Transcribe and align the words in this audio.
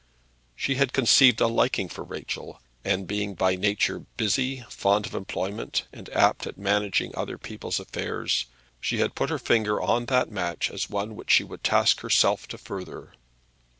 She 0.55 0.73
had 0.81 0.93
conceived 0.93 1.39
a 1.41 1.45
liking 1.47 1.87
for 1.87 2.03
Rachel; 2.03 2.59
and 2.83 3.05
being 3.05 3.35
by 3.35 3.55
nature 3.55 3.99
busy, 4.17 4.61
fond 4.67 5.05
of 5.05 5.13
employment, 5.13 5.83
and 5.93 6.09
apt 6.09 6.47
at 6.47 6.57
managing 6.57 7.13
other 7.15 7.37
people's 7.37 7.79
affairs, 7.79 8.47
she 8.79 8.97
had 8.97 9.13
put 9.13 9.29
her 9.29 9.37
finger 9.37 9.79
on 9.79 10.07
that 10.07 10.31
match 10.31 10.71
as 10.71 10.89
one 10.89 11.15
which 11.15 11.29
she 11.29 11.43
would 11.43 11.63
task 11.63 11.99
herself 11.99 12.47
to 12.47 12.57
further. 12.57 13.13